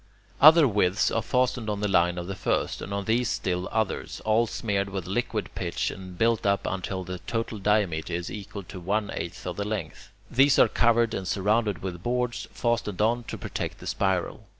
[0.41, 4.19] Other withes are fastened on the line of the first, and on these still others,
[4.21, 8.79] all smeared with liquid pitch, and built up until the total diameter is equal to
[8.79, 10.09] one eighth of the length.
[10.31, 14.47] These are covered and surrounded with boards, fastened on to protect the spiral.